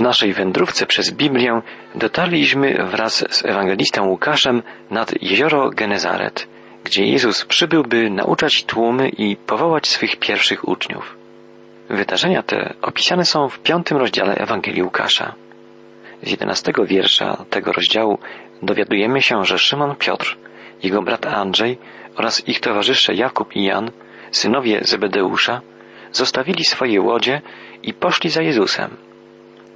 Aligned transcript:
W 0.00 0.02
naszej 0.02 0.32
wędrówce 0.32 0.86
przez 0.86 1.10
Biblię 1.10 1.62
dotarliśmy 1.94 2.84
wraz 2.84 3.24
z 3.30 3.44
ewangelistą 3.44 4.06
Łukaszem 4.06 4.62
nad 4.90 5.22
jezioro 5.22 5.70
Genezaret, 5.70 6.48
gdzie 6.84 7.06
Jezus 7.06 7.44
przybył, 7.44 7.82
by 7.82 8.10
nauczać 8.10 8.64
tłumy 8.64 9.08
i 9.08 9.36
powołać 9.36 9.88
swych 9.88 10.16
pierwszych 10.16 10.68
uczniów. 10.68 11.16
Wydarzenia 11.88 12.42
te 12.42 12.74
opisane 12.82 13.24
są 13.24 13.48
w 13.48 13.58
piątym 13.58 13.96
rozdziale 13.96 14.34
Ewangelii 14.34 14.82
Łukasza. 14.82 15.34
Z 16.22 16.30
jedenastego 16.30 16.86
wiersza 16.86 17.44
tego 17.50 17.72
rozdziału 17.72 18.18
dowiadujemy 18.62 19.22
się, 19.22 19.44
że 19.44 19.58
Szymon 19.58 19.96
Piotr, 19.96 20.36
jego 20.82 21.02
brat 21.02 21.26
Andrzej 21.26 21.78
oraz 22.16 22.48
ich 22.48 22.60
towarzysze 22.60 23.14
Jakub 23.14 23.56
i 23.56 23.64
Jan, 23.64 23.90
synowie 24.30 24.80
Zebedeusza, 24.82 25.60
zostawili 26.12 26.64
swoje 26.64 27.00
łodzie 27.00 27.42
i 27.82 27.94
poszli 27.94 28.30
za 28.30 28.42
Jezusem. 28.42 29.09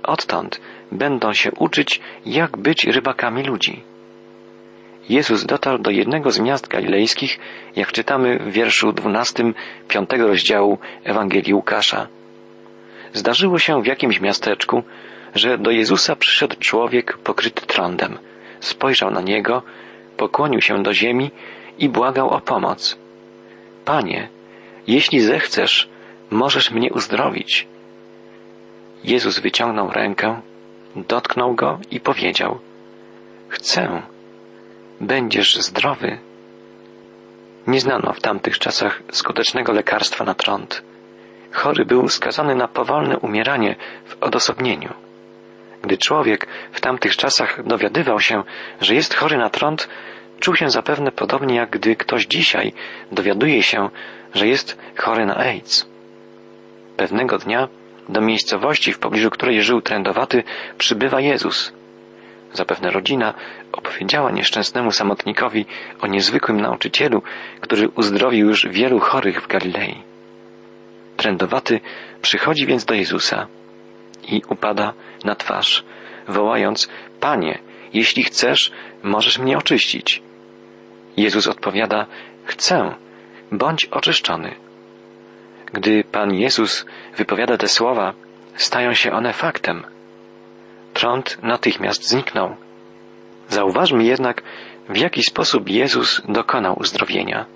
Odtąd 0.07 0.61
będą 0.93 1.33
się 1.33 1.51
uczyć, 1.53 2.01
jak 2.27 2.57
być 2.57 2.85
rybakami 2.85 3.43
ludzi. 3.43 3.83
Jezus 5.09 5.47
dotarł 5.47 5.79
do 5.79 5.91
jednego 5.91 6.31
z 6.31 6.39
miast 6.39 6.69
galilejskich, 6.69 7.39
jak 7.77 7.93
czytamy 7.93 8.39
w 8.39 8.53
wierszu 8.53 8.93
dwunastym 8.93 9.55
piątego 9.89 10.29
rozdziału 10.29 10.79
Ewangelii 11.05 11.55
Łukasza. 11.55 12.07
Zdarzyło 13.13 13.59
się 13.59 13.83
w 13.83 13.87
jakimś 13.87 14.21
miasteczku, 14.21 14.83
że 15.35 15.59
do 15.59 15.71
Jezusa 15.71 16.17
przyszedł 16.17 16.57
człowiek 16.59 17.19
pokryty 17.19 17.67
trądem. 17.67 18.19
Spojrzał 18.61 19.11
na 19.11 19.21
niego, 19.21 19.63
pokłonił 20.17 20.61
się 20.61 20.83
do 20.83 20.95
ziemi 20.95 21.31
i 21.79 21.89
błagał 21.89 22.31
o 22.31 22.41
pomoc. 22.41 22.99
Panie, 23.85 24.29
jeśli 24.87 25.21
zechcesz, 25.21 25.89
możesz 26.31 26.71
mnie 26.71 26.93
uzdrowić. 26.93 27.67
Jezus 29.05 29.39
wyciągnął 29.39 29.91
rękę, 29.91 30.41
dotknął 30.97 31.55
go 31.55 31.79
i 31.91 32.01
powiedział: 32.01 32.59
Chcę, 33.49 34.03
będziesz 35.01 35.57
zdrowy. 35.57 36.19
Nie 37.67 37.81
znano 37.81 38.13
w 38.13 38.21
tamtych 38.21 38.59
czasach 38.59 39.03
skutecznego 39.13 39.73
lekarstwa 39.73 40.25
na 40.25 40.35
trąd. 40.35 40.83
Chory 41.53 41.85
był 41.85 42.09
skazany 42.09 42.55
na 42.55 42.69
powolne 42.69 43.19
umieranie 43.19 43.77
w 44.05 44.23
odosobnieniu. 44.23 44.95
Gdy 45.83 45.99
człowiek 45.99 46.47
w 46.73 46.81
tamtych 46.81 47.17
czasach 47.17 47.67
dowiadywał 47.67 48.21
się, 48.21 48.43
że 48.81 48.95
jest 48.95 49.15
chory 49.15 49.37
na 49.37 49.51
trąd, 49.51 49.89
czuł 50.41 50.57
się 50.57 50.71
zapewne 50.71 51.13
podobnie 51.13 51.57
jak 51.57 51.71
gdy 51.71 51.97
ktoś 51.97 52.27
dzisiaj 52.27 52.73
dowiaduje 53.13 53.63
się, 53.63 53.89
że 54.35 54.47
jest 54.47 54.79
chory 54.97 55.27
na 55.27 55.37
AIDS. 55.37 55.87
Pewnego 56.97 57.39
dnia 57.39 57.69
do 58.09 58.21
miejscowości, 58.21 58.93
w 58.93 58.99
pobliżu 58.99 59.31
której 59.31 59.63
żył 59.63 59.81
trędowaty, 59.81 60.43
przybywa 60.79 61.21
Jezus. 61.21 61.73
Zapewne 62.53 62.91
rodzina 62.91 63.35
opowiedziała 63.73 64.31
nieszczęsnemu 64.31 64.93
samotnikowi 64.93 65.67
o 66.01 66.07
niezwykłym 66.07 66.61
nauczycielu, 66.61 67.23
który 67.61 67.89
uzdrowił 67.89 68.49
już 68.49 68.67
wielu 68.67 68.99
chorych 69.01 69.43
w 69.43 69.47
Galilei. 69.47 70.03
Trędowaty 71.17 71.81
przychodzi 72.23 72.67
więc 72.67 72.85
do 72.85 72.95
Jezusa 72.95 73.47
i 74.29 74.43
upada 74.49 74.93
na 75.25 75.35
twarz, 75.35 75.85
wołając: 76.29 76.89
Panie, 77.21 77.59
jeśli 77.93 78.25
chcesz, 78.25 78.73
możesz 79.03 79.39
mnie 79.39 79.59
oczyścić. 79.59 80.23
Jezus 81.17 81.47
odpowiada: 81.47 82.07
Chcę, 82.45 82.95
bądź 83.53 83.85
oczyszczony. 83.85 84.55
Gdy 85.73 86.05
Pan 86.05 86.35
Jezus 86.35 86.87
wypowiada 87.17 87.57
te 87.57 87.69
słowa, 87.69 88.13
stają 88.57 88.95
się 88.95 89.13
one 89.13 89.33
faktem. 89.33 89.85
Trąd 90.95 91.39
natychmiast 91.43 92.09
zniknął. 92.09 92.57
Zauważmy 93.49 94.05
jednak, 94.05 94.43
w 94.89 94.97
jaki 94.97 95.23
sposób 95.23 95.69
Jezus 95.69 96.23
dokonał 96.29 96.79
uzdrowienia. 96.79 97.47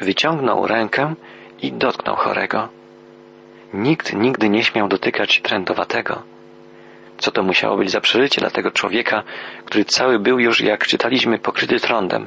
Wyciągnął 0.00 0.66
rękę 0.66 1.14
i 1.62 1.72
dotknął 1.72 2.16
chorego. 2.16 2.68
Nikt 3.74 4.12
nigdy 4.14 4.48
nie 4.48 4.64
śmiał 4.64 4.88
dotykać 4.88 5.40
trędowatego. 5.40 6.22
Co 7.18 7.30
to 7.30 7.42
musiało 7.42 7.76
być 7.76 7.90
za 7.90 8.00
przeżycie 8.00 8.40
dla 8.40 8.50
tego 8.50 8.70
człowieka, 8.70 9.22
który 9.64 9.84
cały 9.84 10.18
był 10.18 10.38
już, 10.38 10.60
jak 10.60 10.86
czytaliśmy, 10.86 11.38
pokryty 11.38 11.80
trądem, 11.80 12.26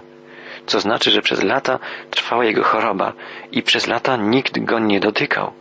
co 0.66 0.80
znaczy, 0.80 1.12
że 1.12 1.22
przez 1.22 1.44
lata 1.44 1.80
trwała 2.12 2.46
jego 2.46 2.64
choroba 2.64 3.14
i 3.52 3.64
przez 3.64 3.88
lata 3.88 4.18
nikt 4.18 4.60
go 4.60 4.80
nie 4.80 5.00
dotykał. 5.00 5.52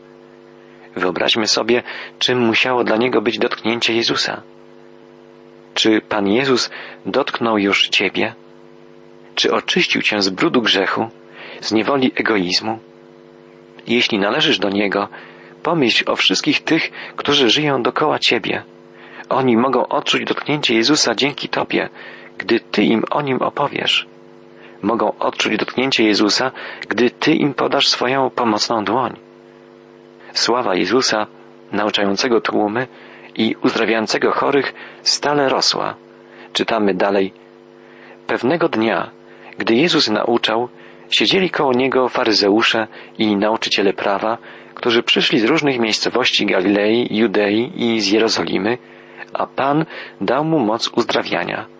Wyobraźmy 0.96 1.46
sobie, 1.46 1.82
czym 2.18 2.38
musiało 2.38 2.84
dla 2.84 2.96
niego 2.96 3.22
być 3.22 3.38
dotknięcie 3.38 3.94
Jezusa. 3.94 4.42
Czy 5.74 6.00
Pan 6.00 6.28
Jezus 6.28 6.70
dotknął 7.06 7.58
już 7.58 7.88
Ciebie? 7.88 8.34
Czy 9.34 9.52
oczyścił 9.52 10.02
Cię 10.02 10.22
z 10.22 10.28
brudu 10.28 10.62
grzechu, 10.62 11.08
z 11.60 11.72
niewoli 11.72 12.12
egoizmu? 12.16 12.78
Jeśli 13.86 14.18
należysz 14.18 14.58
do 14.58 14.70
Niego, 14.70 15.08
pomyśl 15.62 16.04
o 16.10 16.16
wszystkich 16.16 16.64
tych, 16.64 16.90
którzy 17.16 17.50
żyją 17.50 17.82
dokoła 17.82 18.18
Ciebie. 18.18 18.62
Oni 19.28 19.56
mogą 19.56 19.86
odczuć 19.86 20.24
dotknięcie 20.24 20.74
Jezusa 20.74 21.14
dzięki 21.14 21.48
Tobie, 21.48 21.88
gdy 22.38 22.60
Ty 22.60 22.82
im 22.82 23.04
o 23.10 23.22
Nim 23.22 23.42
opowiesz 23.42 24.13
mogą 24.84 25.12
odczuć 25.18 25.56
dotknięcie 25.56 26.04
Jezusa, 26.04 26.50
gdy 26.88 27.10
Ty 27.10 27.34
im 27.34 27.54
podasz 27.54 27.88
swoją 27.88 28.30
pomocną 28.30 28.84
dłoń. 28.84 29.16
Sława 30.32 30.74
Jezusa, 30.74 31.26
nauczającego 31.72 32.40
tłumy 32.40 32.86
i 33.36 33.56
uzdrawiającego 33.62 34.32
chorych, 34.32 34.74
stale 35.02 35.48
rosła. 35.48 35.94
Czytamy 36.52 36.94
dalej. 36.94 37.32
Pewnego 38.26 38.68
dnia, 38.68 39.10
gdy 39.58 39.74
Jezus 39.74 40.10
nauczał, 40.10 40.68
siedzieli 41.10 41.50
koło 41.50 41.72
Niego 41.72 42.08
faryzeusze 42.08 42.86
i 43.18 43.36
nauczyciele 43.36 43.92
prawa, 43.92 44.38
którzy 44.74 45.02
przyszli 45.02 45.38
z 45.38 45.44
różnych 45.44 45.78
miejscowości 45.78 46.46
Galilei, 46.46 47.16
Judei 47.16 47.72
i 47.76 48.00
z 48.00 48.10
Jerozolimy, 48.10 48.78
a 49.32 49.46
Pan 49.46 49.84
dał 50.20 50.44
mu 50.44 50.58
moc 50.58 50.88
uzdrawiania. 50.88 51.73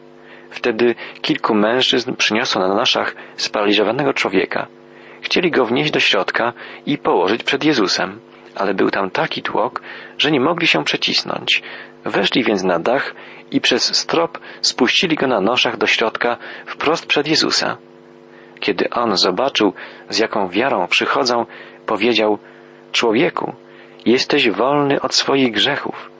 Wtedy 0.55 0.95
kilku 1.23 1.55
mężczyzn 1.55 2.15
przyniosło 2.17 2.61
na 2.61 2.75
naszach 2.75 3.15
sparaliżowanego 3.37 4.13
człowieka. 4.13 4.67
Chcieli 5.23 5.51
go 5.51 5.65
wnieść 5.65 5.91
do 5.91 6.01
środka 6.01 6.53
i 6.87 6.99
położyć 6.99 7.43
przed 7.43 7.65
Jezusem, 7.65 8.21
ale 8.57 8.75
był 8.75 8.91
tam 8.91 9.11
taki 9.11 9.43
tłok, 9.43 9.83
że 10.19 10.31
nie 10.31 10.41
mogli 10.41 10.67
się 10.67 10.85
przecisnąć. 10.85 11.63
Weszli 12.05 12.45
więc 12.45 12.63
na 12.63 12.79
dach 12.79 13.15
i 13.51 13.61
przez 13.61 13.97
strop 13.97 14.39
spuścili 14.61 15.17
go 15.17 15.27
na 15.27 15.41
noszach 15.41 15.77
do 15.77 15.87
środka 15.87 16.37
wprost 16.67 17.07
przed 17.07 17.29
Jezusa. 17.29 17.77
Kiedy 18.61 18.91
on 18.91 19.17
zobaczył, 19.17 19.73
z 20.09 20.19
jaką 20.19 20.49
wiarą 20.49 20.87
przychodzą, 20.87 21.47
powiedział: 21.87 22.39
Człowieku, 22.93 23.53
jesteś 24.07 24.51
wolny 24.51 25.01
od 25.01 25.15
swoich 25.15 25.53
grzechów. 25.53 26.11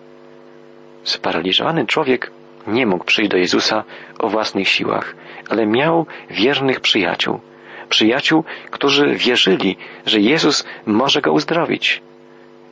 Sparaliżowany 1.03 1.87
człowiek 1.87 2.31
nie 2.67 2.87
mógł 2.87 3.05
przyjść 3.05 3.31
do 3.31 3.37
Jezusa 3.37 3.85
o 4.19 4.29
własnych 4.29 4.69
siłach, 4.69 5.17
ale 5.49 5.67
miał 5.67 6.07
wiernych 6.31 6.81
przyjaciół. 6.81 7.41
Przyjaciół, 7.89 8.45
którzy 8.71 9.15
wierzyli, 9.15 9.77
że 10.07 10.21
Jezus 10.21 10.65
może 10.87 11.21
go 11.21 11.33
uzdrowić. 11.33 12.03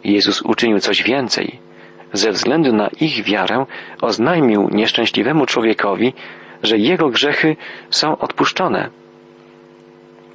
Jezus 0.04 0.42
uczynił 0.42 0.78
coś 0.78 1.02
więcej. 1.02 1.58
Ze 2.12 2.30
względu 2.30 2.72
na 2.72 2.88
ich 3.00 3.24
wiarę 3.24 3.66
oznajmił 4.00 4.68
nieszczęśliwemu 4.72 5.46
człowiekowi, 5.46 6.12
że 6.62 6.78
jego 6.78 7.08
grzechy 7.08 7.56
są 7.90 8.18
odpuszczone. 8.18 8.90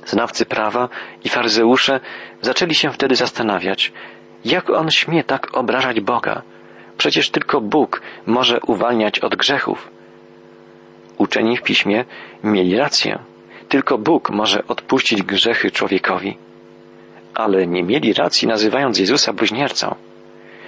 Znawcy 0.05 0.45
prawa 0.45 0.89
i 1.23 1.29
faryzeusze 1.29 1.99
zaczęli 2.41 2.75
się 2.75 2.91
wtedy 2.91 3.15
zastanawiać, 3.15 3.93
jak 4.45 4.69
on 4.69 4.91
śmie 4.91 5.23
tak 5.23 5.57
obrażać 5.57 6.01
Boga, 6.01 6.41
Przecież 6.97 7.29
tylko 7.29 7.61
Bóg 7.61 8.01
może 8.25 8.59
uwalniać 8.59 9.19
od 9.19 9.35
grzechów. 9.35 9.91
Uczeni 11.17 11.57
w 11.57 11.63
piśmie 11.63 12.05
mieli 12.43 12.77
rację. 12.77 13.19
Tylko 13.69 13.97
Bóg 13.97 14.29
może 14.29 14.67
odpuścić 14.67 15.23
grzechy 15.23 15.71
człowiekowi. 15.71 16.37
Ale 17.33 17.67
nie 17.67 17.83
mieli 17.83 18.13
racji 18.13 18.47
nazywając 18.47 18.99
Jezusa 18.99 19.33
bluźniercą, 19.33 19.95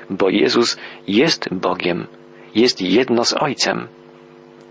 bo 0.09 0.30
Jezus 0.30 0.77
jest 1.07 1.53
Bogiem, 1.53 2.07
jest 2.56 2.81
jedno 2.81 3.25
z 3.25 3.33
Ojcem. 3.33 3.88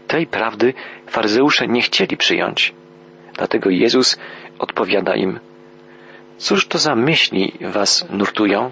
Tej 0.07 0.27
prawdy 0.27 0.75
faryzeusze 1.07 1.67
nie 1.69 1.83
chcieli 1.83 2.17
przyjąć. 2.17 2.75
Dlatego 3.37 3.71
Jezus 3.71 4.19
odpowiada 4.59 5.15
im, 5.15 5.41
cóż 6.37 6.67
to 6.67 6.79
za 6.79 6.95
myśli 6.95 7.53
was 7.61 8.07
nurtują? 8.11 8.71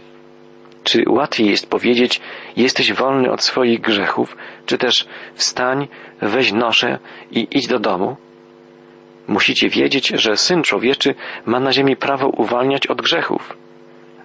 Czy 0.86 1.04
łatwiej 1.08 1.50
jest 1.50 1.70
powiedzieć, 1.70 2.20
jesteś 2.56 2.92
wolny 2.92 3.30
od 3.30 3.42
swoich 3.42 3.80
grzechów, 3.80 4.36
czy 4.66 4.78
też 4.78 5.06
wstań, 5.34 5.88
weź 6.20 6.52
noszę 6.52 6.98
i 7.30 7.48
idź 7.50 7.66
do 7.66 7.78
domu? 7.78 8.16
Musicie 9.28 9.68
wiedzieć, 9.68 10.08
że 10.08 10.36
Syn 10.36 10.62
Człowieczy 10.62 11.14
ma 11.46 11.60
na 11.60 11.72
ziemi 11.72 11.96
prawo 11.96 12.28
uwalniać 12.28 12.86
od 12.86 13.02
grzechów. 13.02 13.56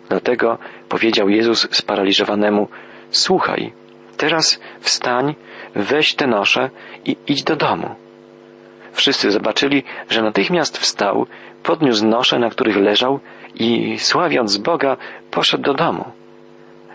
Dlatego 0.10 0.58
powiedział 0.90 1.30
Jezus 1.30 1.68
sparaliżowanemu, 1.72 2.68
słuchaj, 3.12 3.74
Teraz 4.18 4.60
wstań, 4.80 5.36
weź 5.76 6.16
te 6.16 6.28
nosze 6.28 6.70
i 7.06 7.16
idź 7.28 7.44
do 7.44 7.56
domu. 7.56 7.96
Wszyscy 8.94 9.32
zobaczyli, 9.32 9.84
że 10.10 10.22
natychmiast 10.22 10.78
wstał, 10.78 11.26
podniósł 11.64 12.06
nosze, 12.08 12.40
na 12.40 12.50
których 12.50 12.78
leżał 12.78 13.20
i 13.56 14.00
sławiąc 14.00 14.58
Boga, 14.58 14.98
poszedł 15.32 15.64
do 15.64 15.74
domu. 15.74 16.21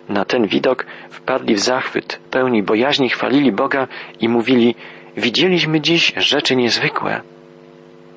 Na 0.09 0.25
ten 0.25 0.47
widok 0.47 0.87
wpadli 1.11 1.55
w 1.55 1.61
zachwyt, 1.61 2.19
pełni 2.31 2.63
bojaźni 2.63 3.09
chwalili 3.09 3.53
Boga 3.53 3.89
i 4.21 4.29
mówili, 4.29 4.75
widzieliśmy 5.17 5.81
dziś 5.81 6.13
rzeczy 6.17 6.57
niezwykłe. 6.57 7.21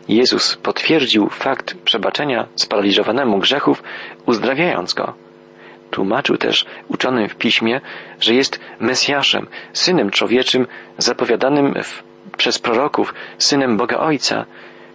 Jezus 0.07 0.55
potwierdził 0.55 1.29
fakt 1.29 1.75
przebaczenia 1.83 2.47
sparaliżowanemu 2.55 3.39
grzechów, 3.39 3.83
uzdrawiając 4.25 4.93
go. 4.93 5.13
Tłumaczył 5.91 6.37
też 6.37 6.65
uczonym 6.87 7.29
w 7.29 7.35
piśmie, 7.35 7.81
że 8.19 8.33
jest 8.33 8.59
Mesjaszem, 8.79 9.47
synem 9.73 10.09
człowieczym, 10.09 10.67
zapowiadanym 10.97 11.73
w, 11.83 12.03
przez 12.37 12.59
proroków, 12.59 13.13
synem 13.37 13.77
Boga 13.77 13.97
Ojca, 13.97 14.45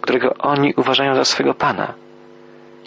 którego 0.01 0.33
oni 0.33 0.73
uważają 0.77 1.15
za 1.15 1.25
swego 1.25 1.53
Pana. 1.53 1.93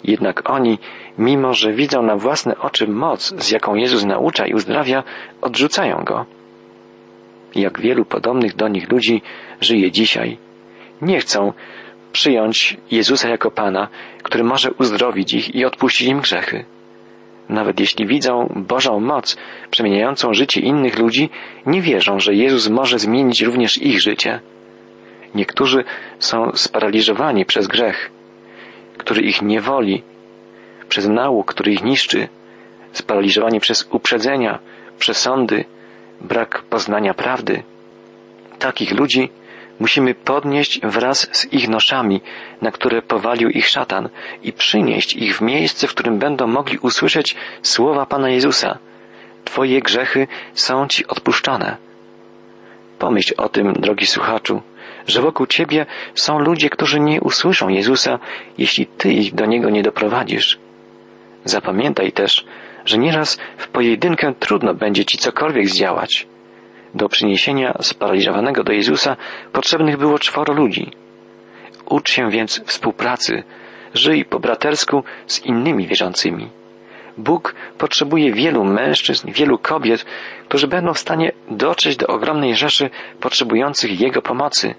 Jednak 0.03 0.49
oni, 0.49 0.79
mimo 1.19 1.53
że 1.53 1.73
widzą 1.73 2.03
na 2.03 2.15
własne 2.15 2.57
oczy 2.57 2.87
moc, 2.87 3.33
z 3.37 3.51
jaką 3.51 3.75
Jezus 3.75 4.05
naucza 4.05 4.47
i 4.47 4.53
uzdrawia, 4.53 5.03
odrzucają 5.41 6.03
go. 6.03 6.25
Jak 7.55 7.81
wielu 7.81 8.05
podobnych 8.05 8.55
do 8.55 8.67
nich 8.67 8.91
ludzi 8.91 9.21
żyje 9.61 9.91
dzisiaj. 9.91 10.37
Nie 11.01 11.19
chcą 11.19 11.53
przyjąć 12.11 12.77
Jezusa 12.91 13.29
jako 13.29 13.51
Pana, 13.51 13.87
który 14.23 14.43
może 14.43 14.71
uzdrowić 14.71 15.33
ich 15.33 15.55
i 15.55 15.65
odpuścić 15.65 16.07
im 16.07 16.19
grzechy. 16.19 16.65
Nawet 17.49 17.79
jeśli 17.79 18.07
widzą 18.07 18.53
Bożą 18.55 18.99
moc 18.99 19.37
przemieniającą 19.71 20.33
życie 20.33 20.61
innych 20.61 20.99
ludzi, 20.99 21.29
nie 21.65 21.81
wierzą, 21.81 22.19
że 22.19 22.35
Jezus 22.35 22.69
może 22.69 22.99
zmienić 22.99 23.41
również 23.41 23.77
ich 23.77 24.01
życie. 24.01 24.39
Niektórzy 25.35 25.83
są 26.19 26.51
sparaliżowani 26.53 27.45
przez 27.45 27.67
grzech, 27.67 28.11
który 28.97 29.21
ich 29.21 29.41
niewoli, 29.41 30.03
przez 30.89 31.07
nauk, 31.07 31.53
który 31.53 31.71
ich 31.71 31.83
niszczy, 31.83 32.27
sparaliżowani 32.91 33.59
przez 33.59 33.87
uprzedzenia, 33.91 34.59
przesądy, 34.99 35.65
brak 36.21 36.63
poznania 36.69 37.13
prawdy. 37.13 37.63
Takich 38.59 38.91
ludzi 38.91 39.29
musimy 39.79 40.15
podnieść 40.15 40.79
wraz 40.83 41.27
z 41.31 41.53
ich 41.53 41.69
noszami, 41.69 42.21
na 42.61 42.71
które 42.71 43.01
powalił 43.01 43.49
ich 43.49 43.67
szatan 43.67 44.09
i 44.43 44.53
przynieść 44.53 45.13
ich 45.13 45.37
w 45.37 45.41
miejsce, 45.41 45.87
w 45.87 45.93
którym 45.93 46.19
będą 46.19 46.47
mogli 46.47 46.77
usłyszeć 46.77 47.35
słowa 47.61 48.05
Pana 48.05 48.29
Jezusa. 48.29 48.77
Twoje 49.45 49.81
grzechy 49.81 50.27
są 50.53 50.87
Ci 50.87 51.07
odpuszczone. 51.07 51.77
Pomyśl 52.99 53.33
o 53.37 53.49
tym, 53.49 53.73
drogi 53.73 54.05
słuchaczu, 54.05 54.61
że 55.07 55.21
wokół 55.21 55.47
Ciebie 55.47 55.85
są 56.15 56.39
ludzie, 56.39 56.69
którzy 56.69 56.99
nie 56.99 57.21
usłyszą 57.21 57.67
Jezusa, 57.67 58.19
jeśli 58.57 58.85
Ty 58.85 59.13
ich 59.13 59.35
do 59.35 59.45
Niego 59.45 59.69
nie 59.69 59.83
doprowadzisz. 59.83 60.59
Zapamiętaj 61.45 62.11
też, 62.11 62.45
że 62.85 62.97
nieraz 62.97 63.37
w 63.57 63.67
pojedynkę 63.67 64.33
trudno 64.39 64.73
będzie 64.73 65.05
Ci 65.05 65.17
cokolwiek 65.17 65.67
zdziałać. 65.69 66.27
Do 66.93 67.09
przyniesienia 67.09 67.77
sparaliżowanego 67.81 68.63
do 68.63 68.71
Jezusa 68.71 69.17
potrzebnych 69.51 69.97
było 69.97 70.19
czworo 70.19 70.53
ludzi. 70.53 70.91
Ucz 71.85 72.11
się 72.11 72.29
więc 72.29 72.61
współpracy, 72.65 73.43
żyj 73.93 74.25
po 74.25 74.39
bratersku 74.39 75.03
z 75.27 75.45
innymi 75.45 75.87
wierzącymi. 75.87 76.49
Bóg 77.17 77.55
potrzebuje 77.77 78.33
wielu 78.33 78.63
mężczyzn, 78.63 79.31
wielu 79.31 79.57
kobiet, 79.57 80.05
którzy 80.47 80.67
będą 80.67 80.93
w 80.93 80.99
stanie 80.99 81.31
dotrzeć 81.51 81.97
do 81.97 82.07
ogromnej 82.07 82.55
rzeszy 82.55 82.89
potrzebujących 83.19 83.99
Jego 83.99 84.21
pomocy. 84.21 84.75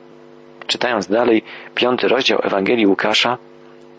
Czytając 0.67 1.07
dalej 1.07 1.43
piąty 1.75 2.09
rozdział 2.09 2.41
Ewangelii 2.43 2.87
Łukasza, 2.87 3.39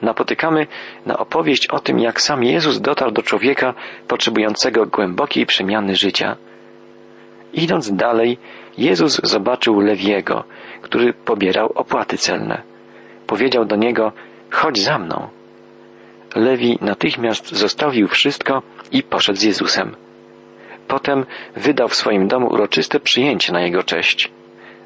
napotykamy 0.02 0.68
na 1.06 1.18
opowieść 1.18 1.68
o 1.68 1.80
tym, 1.80 2.00
jak 2.00 2.22
sam 2.22 2.44
Jezus 2.44 2.82
dotarł 2.82 3.12
do 3.12 3.24
człowieka 3.24 3.74
potrzebującego 4.08 4.86
głębokiej 4.86 5.46
przemiany 5.46 5.96
życia. 5.96 6.36
Idąc 7.54 7.96
dalej, 7.96 8.38
Jezus 8.78 9.22
zobaczył 9.24 9.80
Lewiego, 9.80 10.44
który 10.82 11.14
pobierał 11.14 11.72
opłaty 11.76 12.18
celne. 12.18 12.62
Powiedział 13.28 13.66
do 13.66 13.76
niego, 13.76 14.12
chodź 14.52 14.82
za 14.82 14.98
mną. 15.00 15.28
Lewi 16.36 16.78
natychmiast 16.82 17.56
zostawił 17.56 18.08
wszystko 18.08 18.62
i 18.92 19.04
poszedł 19.04 19.40
z 19.40 19.44
Jezusem. 19.44 19.96
Potem 20.88 21.26
wydał 21.56 21.88
w 21.88 21.96
swoim 21.96 22.28
domu 22.28 22.48
uroczyste 22.48 23.00
przyjęcie 23.00 23.54
na 23.54 23.62
jego 23.62 23.84
cześć. 23.84 24.32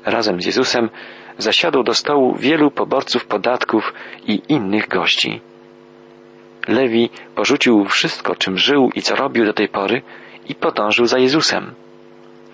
Razem 0.06 0.42
z 0.42 0.46
Jezusem 0.46 0.90
zasiadł 1.38 1.84
do 1.84 1.94
stołu 1.94 2.36
wielu 2.36 2.72
poborców 2.72 3.26
podatków 3.26 3.94
i 4.28 4.42
innych 4.50 4.88
gości. 4.88 5.42
Lewi 6.68 7.10
porzucił 7.36 7.86
wszystko, 7.86 8.36
czym 8.36 8.58
żył 8.58 8.90
i 8.96 9.02
co 9.02 9.16
robił 9.16 9.46
do 9.46 9.54
tej 9.54 9.70
pory 9.70 10.02
i 10.50 10.56
podążył 10.56 11.06
za 11.06 11.18
Jezusem. 11.18 11.74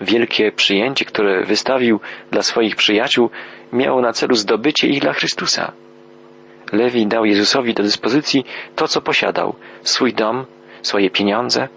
Wielkie 0.00 0.52
przyjęcie, 0.52 1.04
które 1.04 1.44
wystawił 1.44 2.00
dla 2.30 2.42
swoich 2.42 2.76
przyjaciół, 2.76 3.30
miało 3.72 4.00
na 4.00 4.12
celu 4.12 4.34
zdobycie 4.34 4.88
ich 4.88 5.00
dla 5.00 5.12
Chrystusa. 5.12 5.72
Lewi 6.72 7.06
dał 7.06 7.24
Jezusowi 7.24 7.74
do 7.74 7.82
dyspozycji 7.82 8.44
to, 8.76 8.88
co 8.88 9.00
posiadał, 9.00 9.54
swój 9.82 10.14
dom, 10.14 10.44
swoje 10.82 11.10
pieniądze, 11.10 11.68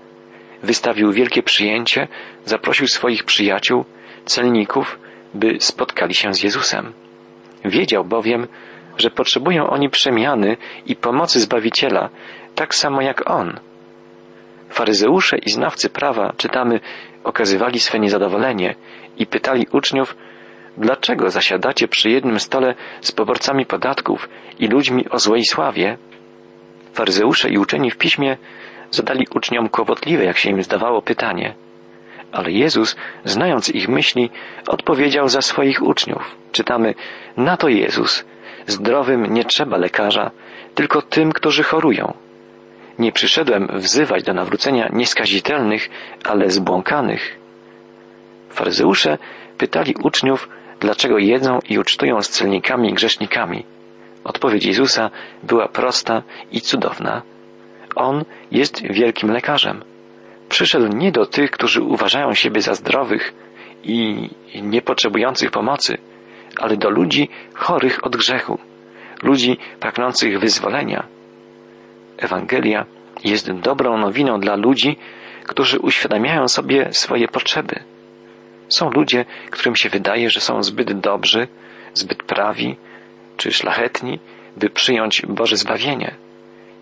wystawił 0.63 1.11
wielkie 1.11 1.43
przyjęcie, 1.43 2.07
zaprosił 2.45 2.87
swoich 2.87 3.23
przyjaciół, 3.23 3.85
celników, 4.25 4.99
by 5.35 5.57
spotkali 5.59 6.13
się 6.13 6.33
z 6.33 6.43
Jezusem. 6.43 6.93
Wiedział 7.65 8.05
bowiem, 8.05 8.47
że 8.97 9.09
potrzebują 9.09 9.69
oni 9.69 9.89
przemiany 9.89 10.57
i 10.85 10.95
pomocy 10.95 11.39
Zbawiciela, 11.39 12.09
tak 12.55 12.75
samo 12.75 13.01
jak 13.01 13.29
On. 13.29 13.59
Faryzeusze 14.69 15.37
i 15.37 15.49
znawcy 15.49 15.89
prawa, 15.89 16.33
czytamy, 16.37 16.79
okazywali 17.23 17.79
swe 17.79 17.99
niezadowolenie 17.99 18.75
i 19.17 19.25
pytali 19.25 19.67
uczniów, 19.71 20.15
dlaczego 20.77 21.29
zasiadacie 21.29 21.87
przy 21.87 22.09
jednym 22.09 22.39
stole 22.39 22.75
z 23.01 23.11
poborcami 23.11 23.65
podatków 23.65 24.29
i 24.59 24.67
ludźmi 24.67 25.09
o 25.09 25.19
złej 25.19 25.43
sławie? 25.45 25.97
Faryzeusze 26.93 27.49
i 27.49 27.57
uczeni 27.57 27.91
w 27.91 27.97
piśmie 27.97 28.37
zadali 28.91 29.27
uczniom 29.35 29.69
kłopotliwe, 29.69 30.23
jak 30.23 30.37
się 30.37 30.49
im 30.49 30.63
zdawało, 30.63 31.01
pytanie. 31.01 31.64
Ale 32.35 32.51
Jezus, 32.51 32.95
znając 33.25 33.69
ich 33.69 33.87
myśli, 33.89 34.29
odpowiedział 34.67 35.29
za 35.29 35.41
swoich 35.41 35.81
uczniów. 35.81 36.35
Czytamy, 36.51 36.93
na 37.37 37.57
to 37.57 37.67
Jezus, 37.67 38.25
zdrowym 38.67 39.33
nie 39.33 39.45
trzeba 39.45 39.77
lekarza, 39.77 40.31
tylko 40.75 41.01
tym, 41.01 41.31
którzy 41.31 41.63
chorują. 41.63 42.13
Nie 42.99 43.11
przyszedłem 43.11 43.67
wzywać 43.73 44.23
do 44.23 44.33
nawrócenia 44.33 44.89
nieskazitelnych, 44.93 45.89
ale 46.23 46.49
zbłąkanych. 46.49 47.39
Faryzeusze 48.49 49.17
pytali 49.57 49.95
uczniów, 50.03 50.49
dlaczego 50.79 51.17
jedzą 51.17 51.59
i 51.69 51.79
ucztują 51.79 52.21
z 52.21 52.29
celnikami 52.29 52.89
i 52.89 52.93
grzesznikami. 52.93 53.65
Odpowiedź 54.23 54.65
Jezusa 54.65 55.09
była 55.43 55.67
prosta 55.67 56.23
i 56.51 56.61
cudowna. 56.61 57.21
On 57.95 58.25
jest 58.51 58.81
wielkim 58.81 59.31
lekarzem. 59.31 59.94
Przyszedł 60.49 60.87
nie 60.87 61.11
do 61.11 61.25
tych, 61.25 61.51
którzy 61.51 61.81
uważają 61.81 62.33
siebie 62.33 62.61
za 62.61 62.73
zdrowych 62.73 63.33
i 63.83 64.29
niepotrzebujących 64.61 65.51
pomocy, 65.51 65.97
ale 66.57 66.77
do 66.77 66.89
ludzi 66.89 67.29
chorych 67.53 68.05
od 68.05 68.17
grzechu, 68.17 68.59
ludzi 69.23 69.57
pragnących 69.79 70.39
wyzwolenia. 70.39 71.07
Ewangelia 72.17 72.85
jest 73.23 73.51
dobrą 73.51 73.97
nowiną 73.97 74.39
dla 74.39 74.55
ludzi, 74.55 74.97
którzy 75.43 75.79
uświadamiają 75.79 76.47
sobie 76.47 76.87
swoje 76.91 77.27
potrzeby. 77.27 77.83
Są 78.67 78.89
ludzie, 78.89 79.25
którym 79.51 79.75
się 79.75 79.89
wydaje, 79.89 80.29
że 80.29 80.41
są 80.41 80.63
zbyt 80.63 80.99
dobrzy, 80.99 81.47
zbyt 81.93 82.23
prawi 82.23 82.75
czy 83.37 83.51
szlachetni, 83.51 84.19
by 84.57 84.69
przyjąć 84.69 85.21
Boże 85.25 85.57
zbawienie. 85.57 86.15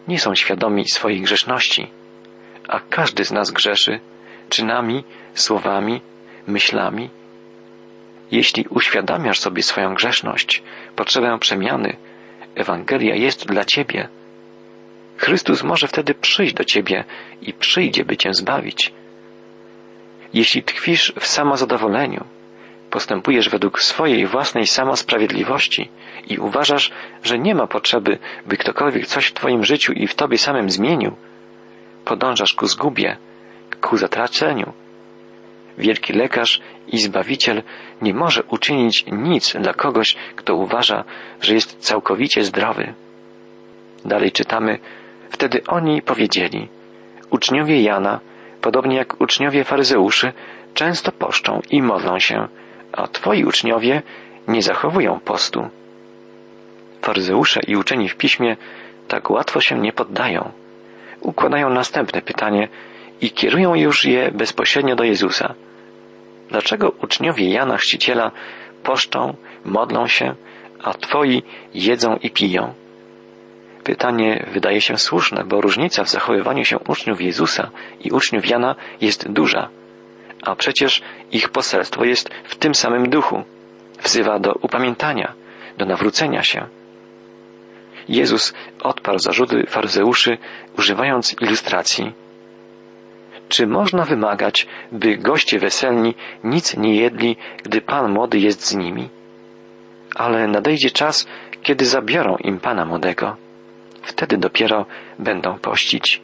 Nie 0.08 0.20
są 0.20 0.36
świadomi 0.36 0.86
swojej 0.86 1.22
grzeszności, 1.22 1.88
a 2.68 2.80
każdy 2.80 3.26
z 3.26 3.32
nas 3.32 3.52
grzeszy 3.52 4.00
czynami, 4.50 5.04
słowami, 5.34 6.02
myślami. 6.48 7.10
Jeśli 8.32 8.66
uświadamiasz 8.70 9.40
sobie 9.40 9.64
swoją 9.64 9.94
grzeszność, 9.94 10.64
potrzebę 10.96 11.40
przemiany, 11.40 11.98
Ewangelia 12.56 13.16
jest 13.16 13.48
dla 13.48 13.66
Ciebie. 13.66 14.08
Chrystus 15.18 15.64
może 15.64 15.88
wtedy 15.88 16.14
przyjść 16.14 16.54
do 16.54 16.64
Ciebie 16.64 17.04
i 17.42 17.54
przyjdzie, 17.54 18.06
by 18.06 18.18
Cię 18.18 18.34
zbawić. 18.34 18.94
Jeśli 20.34 20.64
tkwisz 20.64 21.14
w 21.20 21.28
samozadowoleniu, 21.28 22.26
postępujesz 22.90 23.50
według 23.50 23.82
swojej 23.82 24.28
własnej 24.28 24.68
samosprawiedliwości 24.68 25.90
i 26.28 26.38
uważasz, 26.38 26.92
że 27.24 27.40
nie 27.40 27.56
ma 27.56 27.68
potrzeby, 27.68 28.18
by 28.46 28.58
ktokolwiek 28.58 29.08
coś 29.08 29.26
w 29.26 29.34
Twoim 29.34 29.66
życiu 29.66 29.94
i 29.94 30.08
w 30.08 30.16
Tobie 30.16 30.38
samym 30.38 30.70
zmienił, 30.70 31.16
podążasz 32.06 32.54
ku 32.54 32.68
zgubie, 32.68 33.18
ku 33.82 33.98
zatraceniu. 33.98 34.74
wielki 35.78 36.14
lekarz 36.14 36.62
i 36.88 36.98
zbawiciel 36.98 37.64
nie 38.02 38.14
może 38.14 38.44
uczynić 38.44 39.06
nic 39.12 39.54
dla 39.60 39.74
kogoś, 39.74 40.16
kto 40.36 40.56
uważa, 40.56 41.04
że 41.42 41.54
jest 41.54 41.78
całkowicie 41.80 42.44
zdrowy. 42.44 42.94
Dalej 44.06 44.32
czytamy, 44.32 44.80
wtedy 45.30 45.62
oni 45.68 46.02
powiedzieli, 46.02 46.70
uczniowie 47.30 47.82
Jana, 47.82 48.20
podobnie 48.62 48.96
jak 48.98 49.22
uczniowie 49.22 49.64
faryzeuszy, 49.64 50.34
często 50.74 51.12
poszczą 51.12 51.62
i 51.70 51.82
modlą 51.82 52.20
się, 52.20 52.48
a 52.92 53.08
twoi 53.08 53.44
uczniowie 53.44 54.02
nie 54.48 54.62
zachowują 54.62 55.20
postu. 55.20 55.70
Faryzeusze 57.02 57.60
i 57.68 57.76
uczeni 57.76 58.10
w 58.10 58.16
piśmie 58.16 58.58
tak 59.08 59.30
łatwo 59.30 59.62
się 59.62 59.80
nie 59.80 59.94
poddają. 59.94 60.52
Układają 61.24 61.70
następne 61.70 62.22
pytanie 62.22 62.68
i 63.22 63.32
kierują 63.32 63.76
już 63.76 64.06
je 64.06 64.32
bezpośrednio 64.32 64.96
do 64.96 65.04
Jezusa. 65.04 65.54
Dlaczego 66.50 66.90
uczniowie 67.02 67.50
Jana 67.50 67.78
Chrzciciela 67.78 68.32
poszczą, 68.84 69.36
modlą 69.66 70.08
się, 70.08 70.36
a 70.84 70.94
twoi 70.94 71.44
jedzą 71.74 72.16
i 72.16 72.30
piją? 72.30 72.74
Pytanie 73.84 74.46
wydaje 74.54 74.82
się 74.82 74.98
słuszne, 74.98 75.44
bo 75.44 75.62
różnica 75.62 76.04
w 76.04 76.10
zachowywaniu 76.10 76.66
się 76.66 76.80
uczniów 76.80 77.22
Jezusa 77.22 77.72
i 78.02 78.12
uczniów 78.12 78.50
Jana 78.50 78.76
jest 79.02 79.32
duża, 79.32 79.70
a 80.44 80.56
przecież 80.56 81.02
ich 81.32 81.50
poselstwo 81.50 82.06
jest 82.06 82.30
w 82.44 82.56
tym 82.56 82.76
samym 82.76 83.10
duchu. 83.10 83.44
Wzywa 84.04 84.40
do 84.40 84.54
upamiętania, 84.54 85.34
do 85.78 85.86
nawrócenia 85.86 86.44
się. 86.44 86.66
Jezus 88.10 88.54
odparł 88.84 89.20
zarzuty 89.20 89.66
faryzeuszy, 89.68 90.38
używając 90.78 91.36
ilustracji. 91.42 92.14
Czy 93.50 93.68
można 93.68 94.06
wymagać, 94.06 94.68
by 94.92 95.18
goście 95.18 95.60
weselni 95.60 96.16
nic 96.44 96.78
nie 96.78 96.96
jedli, 96.96 97.38
gdy 97.64 97.82
Pan 97.82 98.12
młody 98.12 98.40
jest 98.40 98.68
z 98.68 98.76
nimi? 98.76 99.10
Ale 100.16 100.48
nadejdzie 100.48 100.92
czas, 100.92 101.28
kiedy 101.64 101.86
zabiorą 101.86 102.36
im 102.38 102.60
Pana 102.60 102.86
młodego. 102.86 103.36
Wtedy 104.02 104.38
dopiero 104.38 104.86
będą 105.20 105.60
pościć. 105.60 106.22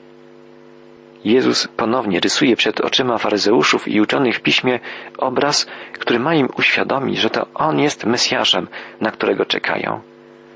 Jezus 1.25 1.67
ponownie 1.67 2.19
rysuje 2.19 2.55
przed 2.55 2.81
oczyma 2.81 3.17
faryzeuszów 3.17 3.87
i 3.87 4.01
uczonych 4.01 4.35
w 4.35 4.41
piśmie 4.41 4.79
obraz, 5.17 5.67
który 5.93 6.19
ma 6.19 6.35
im 6.35 6.47
uświadomić, 6.57 7.17
że 7.17 7.29
to 7.29 7.47
On 7.53 7.79
jest 7.79 8.05
Mesjaszem, 8.05 8.67
na 9.01 9.11
którego 9.11 9.45
czekają. 9.45 10.01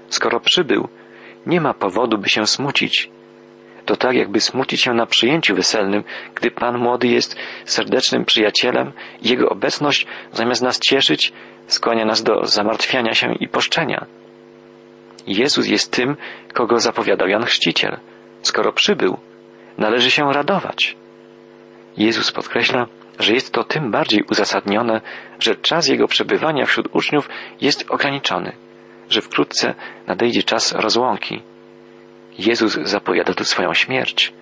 Skoro 0.09 0.39
przybył, 0.39 0.87
nie 1.45 1.61
ma 1.61 1.73
powodu, 1.73 2.17
by 2.17 2.29
się 2.29 2.47
smucić. 2.47 3.09
To 3.85 3.95
tak, 3.95 4.15
jakby 4.15 4.39
smucić 4.39 4.81
się 4.81 4.93
na 4.93 5.05
przyjęciu 5.05 5.55
weselnym, 5.55 6.03
gdy 6.35 6.51
Pan 6.51 6.77
młody 6.77 7.07
jest 7.07 7.35
serdecznym 7.65 8.25
przyjacielem 8.25 8.91
i 9.21 9.29
Jego 9.29 9.49
obecność, 9.49 10.07
zamiast 10.31 10.61
nas 10.61 10.79
cieszyć, 10.79 11.33
skłania 11.67 12.05
nas 12.05 12.23
do 12.23 12.45
zamartwiania 12.45 13.13
się 13.13 13.33
i 13.39 13.47
poszczenia. 13.47 14.05
Jezus 15.27 15.67
jest 15.67 15.91
tym, 15.91 16.15
kogo 16.53 16.79
zapowiadał 16.79 17.27
Jan 17.27 17.45
Chrzciciel. 17.45 17.99
Skoro 18.41 18.73
przybył, 18.73 19.17
należy 19.77 20.11
się 20.11 20.33
radować. 20.33 20.95
Jezus 21.97 22.31
podkreśla, 22.31 22.87
że 23.19 23.33
jest 23.33 23.53
to 23.53 23.63
tym 23.63 23.91
bardziej 23.91 24.23
uzasadnione, 24.31 25.01
że 25.39 25.55
czas 25.55 25.87
Jego 25.87 26.07
przebywania 26.07 26.65
wśród 26.65 26.87
uczniów 26.95 27.29
jest 27.61 27.85
ograniczony, 27.89 28.51
że 29.09 29.21
wkrótce 29.21 29.75
nadejdzie 30.07 30.43
czas 30.43 30.71
rozłąki. 30.71 31.41
Jezus 32.39 32.79
zapowiada 32.83 33.33
tu 33.33 33.45
swoją 33.45 33.73
śmierć. 33.73 34.33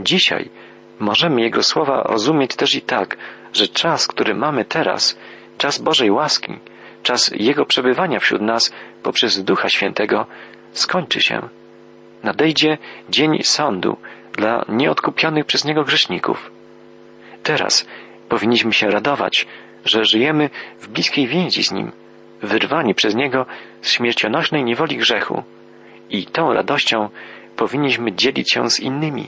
Dzisiaj 0.00 0.50
możemy 0.98 1.40
Jego 1.40 1.62
słowa 1.62 2.02
rozumieć 2.02 2.56
też 2.56 2.74
i 2.74 2.80
tak, 2.80 3.16
że 3.52 3.68
czas, 3.68 4.06
który 4.06 4.34
mamy 4.34 4.64
teraz, 4.64 5.18
czas 5.58 5.78
Bożej 5.78 6.10
łaski, 6.10 6.58
czas 7.02 7.30
Jego 7.34 7.66
przebywania 7.66 8.20
wśród 8.20 8.42
nas 8.42 8.72
poprzez 9.02 9.44
Ducha 9.44 9.68
Świętego 9.68 10.26
skończy 10.72 11.20
się. 11.20 11.48
Nadejdzie 12.22 12.78
dzień 13.08 13.42
sądu 13.42 13.96
dla 14.32 14.64
nieodkupionych 14.68 15.46
przez 15.46 15.64
Niego 15.64 15.84
grzeszników. 15.84 16.50
Teraz 17.42 17.86
powinniśmy 18.28 18.72
się 18.72 18.90
radować, 18.90 19.46
że 19.84 20.04
żyjemy 20.04 20.50
w 20.80 20.88
bliskiej 20.88 21.26
więzi 21.26 21.64
z 21.64 21.72
Nim, 21.72 21.92
wyrwani 22.42 22.94
przez 22.94 23.14
Niego 23.14 23.46
z 23.82 23.90
śmiercionośnej 23.90 24.64
niewoli 24.64 24.96
grzechu 24.96 25.42
i 26.10 26.26
tą 26.26 26.52
radością 26.52 27.08
powinniśmy 27.56 28.12
dzielić 28.12 28.52
się 28.52 28.70
z 28.70 28.80
innymi. 28.80 29.26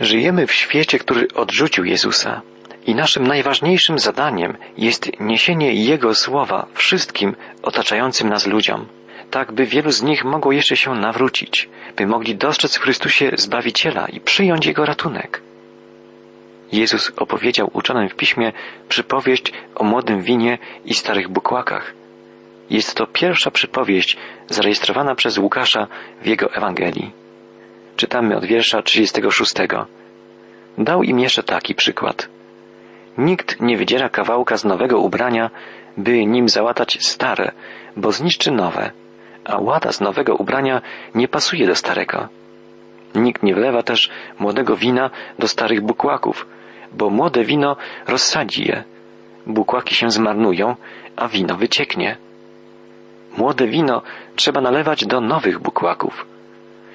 Żyjemy 0.00 0.46
w 0.46 0.52
świecie, 0.52 0.98
który 0.98 1.28
odrzucił 1.34 1.84
Jezusa 1.84 2.42
i 2.86 2.94
naszym 2.94 3.26
najważniejszym 3.26 3.98
zadaniem 3.98 4.56
jest 4.78 5.20
niesienie 5.20 5.74
Jego 5.74 6.14
słowa 6.14 6.66
wszystkim 6.74 7.36
otaczającym 7.62 8.28
nas 8.28 8.46
ludziom, 8.46 8.86
tak 9.30 9.52
by 9.52 9.66
wielu 9.66 9.90
z 9.90 10.02
nich 10.02 10.24
mogło 10.24 10.52
jeszcze 10.52 10.76
się 10.76 10.94
nawrócić, 10.94 11.68
by 11.96 12.06
mogli 12.06 12.36
dostrzec 12.36 12.76
w 12.76 12.80
Chrystusie 12.80 13.30
Zbawiciela 13.36 14.06
i 14.06 14.20
przyjąć 14.20 14.66
Jego 14.66 14.84
ratunek. 14.84 15.42
Jezus 16.72 17.12
opowiedział 17.16 17.70
uczonym 17.72 18.08
w 18.08 18.14
piśmie 18.14 18.52
przypowieść 18.88 19.52
o 19.74 19.84
młodym 19.84 20.22
winie 20.22 20.58
i 20.84 20.94
starych 20.94 21.28
bukłakach. 21.28 21.94
Jest 22.70 22.94
to 22.94 23.06
pierwsza 23.06 23.50
przypowieść 23.50 24.16
zarejestrowana 24.48 25.14
przez 25.14 25.38
Łukasza 25.38 25.86
w 26.22 26.26
jego 26.26 26.54
Ewangelii. 26.54 27.12
Czytamy 27.96 28.36
od 28.36 28.44
wiersza 28.44 28.82
36. 28.82 29.54
Dał 30.78 31.02
im 31.02 31.18
jeszcze 31.18 31.42
taki 31.42 31.74
przykład. 31.74 32.28
Nikt 33.18 33.60
nie 33.60 33.76
wydziera 33.76 34.08
kawałka 34.08 34.56
z 34.56 34.64
nowego 34.64 34.98
ubrania, 34.98 35.50
by 35.96 36.26
nim 36.26 36.48
załatać 36.48 36.98
stare, 37.06 37.52
bo 37.96 38.12
zniszczy 38.12 38.50
nowe, 38.50 38.90
a 39.44 39.58
łata 39.60 39.92
z 39.92 40.00
nowego 40.00 40.34
ubrania 40.34 40.82
nie 41.14 41.28
pasuje 41.28 41.66
do 41.66 41.74
starego. 41.74 42.28
Nikt 43.14 43.42
nie 43.42 43.54
wlewa 43.54 43.82
też 43.82 44.10
młodego 44.38 44.76
wina 44.76 45.10
do 45.38 45.48
starych 45.48 45.80
bukłaków, 45.80 46.46
bo 46.92 47.10
młode 47.10 47.44
wino 47.44 47.76
rozsadzi 48.06 48.68
je. 48.68 48.84
Bukłaki 49.46 49.94
się 49.94 50.10
zmarnują, 50.10 50.76
a 51.16 51.28
wino 51.28 51.56
wycieknie. 51.56 52.16
Młode 53.36 53.66
wino 53.66 54.02
trzeba 54.36 54.60
nalewać 54.60 55.06
do 55.06 55.20
nowych 55.20 55.58
bukłaków. 55.58 56.26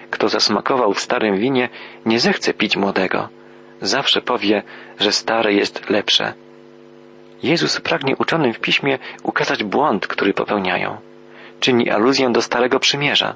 Kto 0.10 0.30
zasmakował 0.30 0.94
w 0.94 1.00
starym 1.00 1.38
winie, 1.38 1.70
nie 2.06 2.20
zechce 2.20 2.54
pić 2.54 2.78
młodego. 2.78 3.30
Zawsze 3.82 4.22
powie, 4.22 4.64
że 5.00 5.12
stare 5.12 5.54
jest 5.54 5.90
lepsze. 5.90 6.34
Jezus 7.44 7.82
pragnie 7.82 8.16
uczonym 8.18 8.54
w 8.54 8.60
piśmie 8.60 9.00
ukazać 9.24 9.64
błąd, 9.64 10.08
który 10.08 10.34
popełniają. 10.34 10.98
Czyni 11.60 11.90
aluzję 11.90 12.32
do 12.32 12.42
Starego 12.42 12.80
Przymierza, 12.80 13.36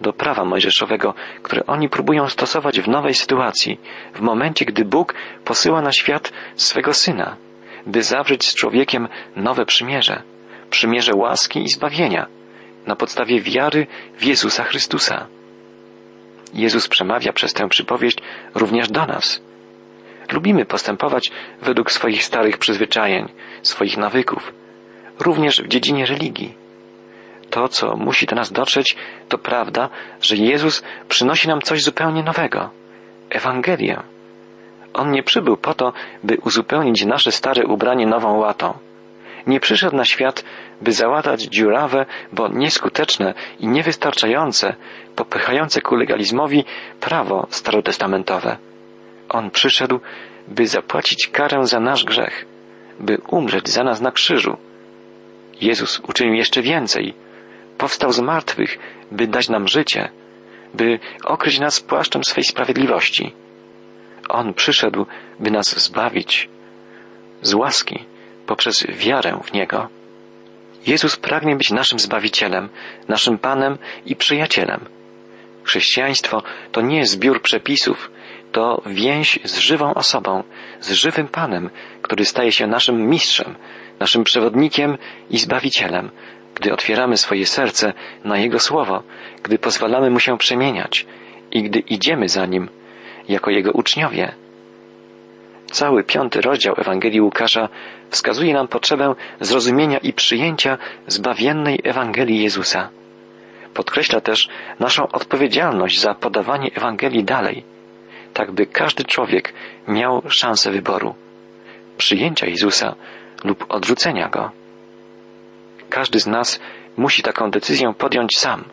do 0.00 0.12
prawa 0.12 0.44
mojżeszowego, 0.44 1.14
które 1.42 1.66
oni 1.66 1.88
próbują 1.88 2.28
stosować 2.28 2.80
w 2.80 2.88
nowej 2.88 3.14
sytuacji, 3.14 3.80
w 4.14 4.20
momencie, 4.20 4.64
gdy 4.64 4.84
Bóg 4.84 5.14
posyła 5.44 5.82
na 5.82 5.92
świat 5.92 6.32
swego 6.56 6.94
Syna, 6.94 7.36
by 7.86 8.02
zawrzeć 8.02 8.46
z 8.46 8.54
człowiekiem 8.54 9.08
nowe 9.36 9.66
przymierze, 9.66 10.22
przymierze 10.70 11.12
łaski 11.14 11.62
i 11.62 11.68
zbawienia, 11.68 12.26
na 12.86 12.96
podstawie 12.96 13.40
wiary 13.40 13.86
w 14.18 14.24
Jezusa 14.24 14.64
Chrystusa. 14.64 15.26
Jezus 16.54 16.88
przemawia 16.88 17.32
przez 17.32 17.52
tę 17.52 17.68
przypowieść 17.68 18.18
również 18.54 18.88
do 18.88 19.06
nas. 19.06 19.42
Lubimy 20.32 20.64
postępować 20.64 21.30
według 21.62 21.92
swoich 21.92 22.24
starych 22.24 22.58
przyzwyczajeń, 22.58 23.28
swoich 23.62 23.96
nawyków, 23.96 24.52
również 25.18 25.62
w 25.62 25.68
dziedzinie 25.68 26.06
religii. 26.06 26.59
To, 27.50 27.68
co 27.68 27.96
musi 27.96 28.26
do 28.26 28.36
nas 28.36 28.52
dotrzeć, 28.52 28.96
to 29.28 29.38
prawda, 29.38 29.88
że 30.20 30.36
Jezus 30.36 30.82
przynosi 31.08 31.48
nam 31.48 31.62
coś 31.62 31.82
zupełnie 31.82 32.22
nowego 32.22 32.70
Ewangelię. 33.30 34.02
On 34.94 35.10
nie 35.10 35.22
przybył 35.22 35.56
po 35.56 35.74
to, 35.74 35.92
by 36.24 36.36
uzupełnić 36.44 37.04
nasze 37.04 37.32
stare 37.32 37.66
ubranie 37.66 38.06
nową 38.06 38.38
łatą. 38.38 38.78
Nie 39.46 39.60
przyszedł 39.60 39.96
na 39.96 40.04
świat, 40.04 40.44
by 40.80 40.92
załatać 40.92 41.42
dziurawe, 41.42 42.06
bo 42.32 42.48
nieskuteczne 42.48 43.34
i 43.58 43.68
niewystarczające, 43.68 44.74
popychające 45.16 45.80
ku 45.80 45.96
legalizmowi 45.96 46.64
prawo 47.00 47.46
starotestamentowe. 47.50 48.56
On 49.28 49.50
przyszedł, 49.50 50.00
by 50.48 50.66
zapłacić 50.66 51.28
karę 51.32 51.66
za 51.66 51.80
nasz 51.80 52.04
grzech, 52.04 52.46
by 53.00 53.18
umrzeć 53.28 53.68
za 53.68 53.84
nas 53.84 54.00
na 54.00 54.10
krzyżu. 54.10 54.56
Jezus 55.60 56.00
uczynił 56.08 56.34
jeszcze 56.34 56.62
więcej. 56.62 57.14
Powstał 57.80 58.12
z 58.12 58.20
martwych, 58.20 58.78
by 59.12 59.26
dać 59.26 59.48
nam 59.48 59.68
życie, 59.68 60.08
by 60.74 60.98
okryć 61.24 61.58
nas 61.58 61.80
płaszczem 61.80 62.24
swej 62.24 62.44
sprawiedliwości. 62.44 63.32
On 64.28 64.54
przyszedł, 64.54 65.06
by 65.38 65.50
nas 65.50 65.80
zbawić 65.84 66.48
z 67.42 67.54
łaski 67.54 68.04
poprzez 68.46 68.86
wiarę 68.86 69.40
w 69.44 69.52
Niego. 69.52 69.88
Jezus 70.86 71.16
pragnie 71.16 71.56
być 71.56 71.70
naszym 71.70 71.98
Zbawicielem, 71.98 72.68
naszym 73.08 73.38
Panem 73.38 73.78
i 74.06 74.16
przyjacielem. 74.16 74.80
Chrześcijaństwo 75.64 76.42
to 76.72 76.80
nie 76.80 77.06
zbiór 77.06 77.42
przepisów, 77.42 78.10
to 78.52 78.82
więź 78.86 79.38
z 79.44 79.58
żywą 79.58 79.94
osobą, 79.94 80.42
z 80.80 80.92
żywym 80.92 81.28
Panem, 81.28 81.70
który 82.02 82.24
staje 82.24 82.52
się 82.52 82.66
naszym 82.66 83.08
mistrzem, 83.08 83.54
naszym 84.00 84.24
przewodnikiem 84.24 84.98
i 85.30 85.38
zbawicielem, 85.38 86.10
gdy 86.54 86.72
otwieramy 86.72 87.16
swoje 87.16 87.46
serce 87.46 87.92
na 88.24 88.38
Jego 88.38 88.58
słowo, 88.58 89.02
gdy 89.42 89.58
pozwalamy 89.58 90.10
Mu 90.10 90.20
się 90.20 90.38
przemieniać 90.38 91.06
i 91.50 91.62
gdy 91.62 91.78
idziemy 91.78 92.28
za 92.28 92.46
Nim 92.46 92.68
jako 93.28 93.50
Jego 93.50 93.70
uczniowie. 93.72 94.32
Cały 95.72 96.04
piąty 96.04 96.40
rozdział 96.40 96.74
Ewangelii 96.78 97.20
Łukasza 97.20 97.68
wskazuje 98.10 98.54
nam 98.54 98.68
potrzebę 98.68 99.14
zrozumienia 99.40 99.98
i 99.98 100.12
przyjęcia 100.12 100.78
zbawiennej 101.06 101.80
Ewangelii 101.84 102.42
Jezusa. 102.42 102.88
Podkreśla 103.74 104.20
też 104.20 104.48
naszą 104.80 105.08
odpowiedzialność 105.08 106.00
za 106.00 106.14
podawanie 106.14 106.70
Ewangelii 106.74 107.24
dalej, 107.24 107.64
tak 108.34 108.52
by 108.52 108.66
każdy 108.66 109.04
człowiek 109.04 109.52
miał 109.88 110.22
szansę 110.28 110.70
wyboru 110.70 111.14
przyjęcia 112.00 112.46
Jezusa 112.46 112.94
lub 113.44 113.64
odrzucenia 113.68 114.28
Go. 114.28 114.50
Każdy 115.90 116.20
z 116.20 116.26
nas 116.26 116.60
musi 116.96 117.22
taką 117.22 117.50
decyzję 117.50 117.94
podjąć 117.98 118.38
sam. 118.38 118.64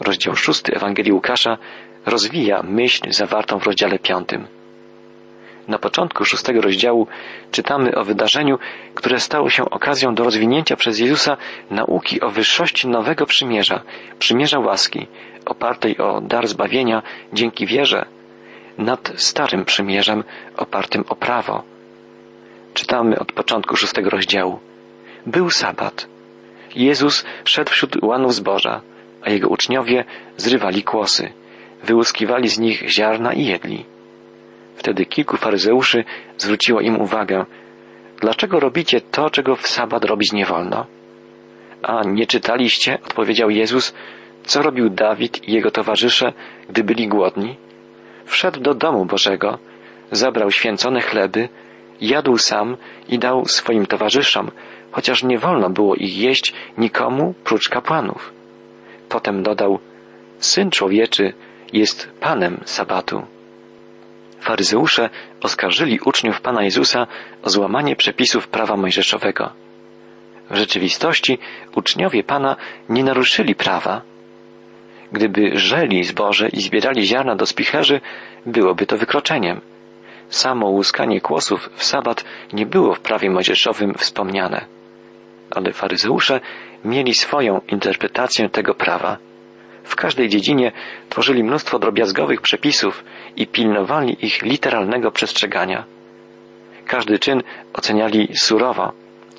Rozdział 0.00 0.36
szósty 0.36 0.74
Ewangelii 0.74 1.12
Łukasza 1.12 1.58
rozwija 2.06 2.62
myśl 2.62 3.12
zawartą 3.12 3.58
w 3.58 3.66
rozdziale 3.66 3.98
piątym. 3.98 4.46
Na 5.68 5.78
początku 5.78 6.24
szóstego 6.24 6.60
rozdziału 6.60 7.06
czytamy 7.50 7.94
o 7.94 8.04
wydarzeniu, 8.04 8.58
które 8.94 9.20
stało 9.20 9.50
się 9.50 9.70
okazją 9.70 10.14
do 10.14 10.24
rozwinięcia 10.24 10.76
przez 10.76 10.98
Jezusa 10.98 11.36
nauki 11.70 12.20
o 12.20 12.30
wyższości 12.30 12.88
nowego 12.88 13.26
przymierza, 13.26 13.82
przymierza 14.18 14.58
łaski, 14.58 15.06
opartej 15.46 15.98
o 15.98 16.20
dar 16.20 16.48
zbawienia 16.48 17.02
dzięki 17.32 17.66
wierze, 17.66 18.06
nad 18.78 19.12
starym 19.16 19.64
przymierzem 19.64 20.24
opartym 20.56 21.04
o 21.08 21.16
prawo. 21.16 21.62
Czytamy 22.74 23.18
od 23.18 23.32
początku 23.32 23.76
szóstego 23.76 24.10
rozdziału. 24.10 24.60
Był 25.26 25.50
sabat. 25.50 26.08
Jezus 26.76 27.24
szedł 27.44 27.70
wśród 27.70 28.02
łanów 28.02 28.34
zboża, 28.34 28.80
a 29.22 29.30
jego 29.30 29.48
uczniowie 29.48 30.04
zrywali 30.36 30.82
kłosy, 30.82 31.32
wyłuskiwali 31.84 32.48
z 32.48 32.58
nich 32.58 32.90
ziarna 32.90 33.32
i 33.32 33.44
jedli. 33.44 33.84
Wtedy 34.76 35.06
kilku 35.06 35.36
faryzeuszy 35.36 36.04
zwróciło 36.38 36.80
im 36.80 37.00
uwagę, 37.00 37.44
dlaczego 38.20 38.60
robicie 38.60 39.00
to, 39.00 39.30
czego 39.30 39.56
w 39.56 39.68
sabat 39.68 40.04
robić 40.04 40.32
nie 40.32 40.46
wolno? 40.46 40.86
A 41.82 42.02
nie 42.04 42.26
czytaliście, 42.26 42.98
odpowiedział 43.04 43.50
Jezus, 43.50 43.94
co 44.44 44.62
robił 44.62 44.90
Dawid 44.90 45.48
i 45.48 45.52
jego 45.52 45.70
towarzysze, 45.70 46.32
gdy 46.68 46.84
byli 46.84 47.08
głodni? 47.08 47.56
Wszedł 48.24 48.60
do 48.60 48.74
domu 48.74 49.04
Bożego, 49.04 49.58
zabrał 50.10 50.50
święcone 50.50 51.00
chleby, 51.00 51.48
jadł 52.00 52.38
sam 52.38 52.76
i 53.08 53.18
dał 53.18 53.44
swoim 53.44 53.86
towarzyszom, 53.86 54.50
chociaż 54.92 55.22
nie 55.22 55.38
wolno 55.38 55.70
było 55.70 55.94
ich 55.94 56.18
jeść 56.18 56.54
nikomu 56.78 57.34
prócz 57.44 57.68
kapłanów. 57.68 58.32
Potem 59.08 59.42
dodał, 59.42 59.78
Syn 60.38 60.70
człowieczy 60.70 61.32
jest 61.72 62.10
Panem 62.20 62.60
Sabatu. 62.64 63.22
Faryzeusze 64.40 65.10
oskarżyli 65.42 66.00
uczniów 66.04 66.40
Pana 66.40 66.62
Jezusa 66.62 67.06
o 67.42 67.50
złamanie 67.50 67.96
przepisów 67.96 68.48
prawa 68.48 68.76
mojżeszowego. 68.76 69.50
W 70.50 70.56
rzeczywistości 70.56 71.38
uczniowie 71.74 72.24
Pana 72.24 72.56
nie 72.88 73.04
naruszyli 73.04 73.54
prawa. 73.54 74.02
Gdyby 75.12 75.58
żeli 75.58 76.04
zboże 76.04 76.48
i 76.48 76.60
zbierali 76.60 77.06
ziarna 77.06 77.36
do 77.36 77.46
spicherzy, 77.46 78.00
byłoby 78.46 78.86
to 78.86 78.96
wykroczeniem. 78.96 79.60
Samo 80.28 80.68
łuskanie 80.68 81.20
kłosów 81.20 81.70
w 81.74 81.84
sabat 81.84 82.24
nie 82.52 82.66
było 82.66 82.94
w 82.94 83.00
prawie 83.00 83.30
mojżeszowym 83.30 83.94
wspomniane. 83.94 84.75
Ale 85.50 85.72
faryzeusze 85.72 86.40
mieli 86.84 87.14
swoją 87.14 87.60
interpretację 87.68 88.48
tego 88.48 88.74
prawa. 88.74 89.18
W 89.84 89.96
każdej 89.96 90.28
dziedzinie 90.28 90.72
tworzyli 91.08 91.44
mnóstwo 91.44 91.78
drobiazgowych 91.78 92.40
przepisów 92.40 93.04
i 93.36 93.46
pilnowali 93.46 94.26
ich 94.26 94.42
literalnego 94.42 95.10
przestrzegania. 95.10 95.84
Każdy 96.86 97.18
czyn 97.18 97.42
oceniali 97.72 98.28
surowo, 98.34 98.92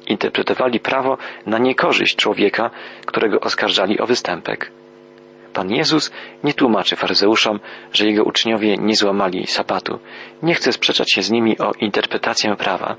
interpretowali 0.07 0.79
prawo 0.79 1.17
na 1.45 1.57
niekorzyść 1.57 2.15
człowieka, 2.15 2.69
którego 3.05 3.39
oskarżali 3.39 3.99
o 3.99 4.05
występek. 4.05 4.71
Pan 5.53 5.71
Jezus 5.71 6.11
nie 6.43 6.53
tłumaczy 6.53 6.95
faryzeuszom, 6.95 7.59
że 7.93 8.05
jego 8.05 8.23
uczniowie 8.23 8.77
nie 8.77 8.95
złamali 8.95 9.47
sabatu. 9.47 9.99
Nie 10.43 10.53
chce 10.53 10.73
sprzeczać 10.73 11.13
się 11.13 11.21
z 11.21 11.31
nimi 11.31 11.57
o 11.57 11.71
interpretację 11.79 12.55
prawa. 12.55 12.95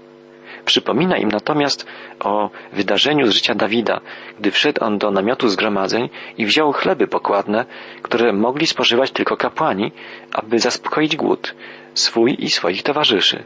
Przypomina 0.68 1.16
im 1.16 1.32
natomiast 1.32 1.86
o 2.20 2.50
wydarzeniu 2.72 3.26
z 3.26 3.30
życia 3.30 3.54
Dawida, 3.54 4.00
gdy 4.38 4.50
wszedł 4.50 4.84
on 4.84 4.98
do 4.98 5.10
namiotu 5.10 5.48
zgromadzeń 5.48 6.08
i 6.38 6.46
wziął 6.46 6.72
chleby 6.72 7.06
pokładne, 7.06 7.64
które 8.02 8.32
mogli 8.32 8.66
spożywać 8.66 9.10
tylko 9.10 9.36
kapłani, 9.36 9.92
aby 10.32 10.58
zaspokoić 10.58 11.16
głód 11.16 11.54
swój 11.94 12.36
i 12.38 12.50
swoich 12.50 12.82
towarzyszy. 12.82 13.44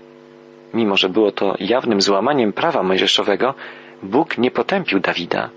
Mimo, 0.74 0.96
że 0.96 1.08
było 1.08 1.32
to 1.32 1.54
jawnym 1.60 2.00
złamaniem 2.00 2.52
prawa 2.52 2.82
mojżeszowego, 2.82 3.54
Bóg 4.02 4.38
nie 4.38 4.50
potępił 4.50 5.00
Dawida. 5.00 5.50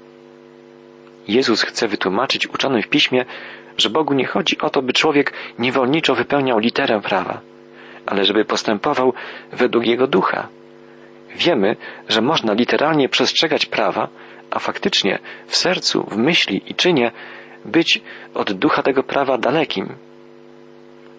Jezus 1.27 1.61
chce 1.61 1.87
wytłumaczyć 1.87 2.47
uczonym 2.47 2.81
w 2.81 2.87
piśmie, 2.87 3.25
że 3.77 3.89
Bogu 3.89 4.13
nie 4.13 4.25
chodzi 4.25 4.57
o 4.59 4.69
to, 4.69 4.81
by 4.81 4.93
człowiek 4.93 5.33
niewolniczo 5.59 6.15
wypełniał 6.15 6.59
literę 6.59 7.01
prawa, 7.01 7.39
ale 8.05 8.25
żeby 8.25 8.45
postępował 8.45 9.13
według 9.51 9.85
jego 9.85 10.07
ducha. 10.07 10.47
Wiemy, 11.35 11.75
że 12.09 12.21
można 12.21 12.53
literalnie 12.53 13.09
przestrzegać 13.09 13.65
prawa, 13.65 14.07
a 14.51 14.59
faktycznie 14.59 15.19
w 15.47 15.55
sercu, 15.55 16.03
w 16.03 16.17
myśli 16.17 16.61
i 16.67 16.75
czynie 16.75 17.11
być 17.65 18.01
od 18.33 18.53
ducha 18.53 18.83
tego 18.83 19.03
prawa 19.03 19.37
dalekim. 19.37 19.95